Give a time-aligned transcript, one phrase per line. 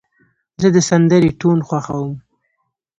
[0.61, 2.13] زه د سندرې ټون خوښوم.